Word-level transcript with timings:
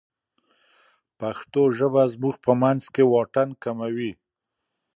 پښتو 1.19 1.61
ژبه 1.77 2.03
زموږ 2.13 2.35
په 2.45 2.51
منځ 2.61 2.83
کې 2.93 3.03
واټن 3.11 3.49
کموي. 3.63 4.11